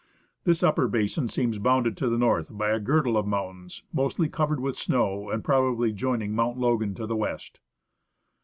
[0.45, 4.59] This upper basin seems bounded to the north by a girdle of mountains mostly covered
[4.59, 7.59] with snow and, probably, joining Mount Logan to the west.